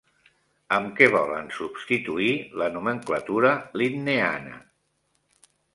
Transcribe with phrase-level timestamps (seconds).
[0.77, 4.61] Amb què volen substituir la nomenclatura linneana?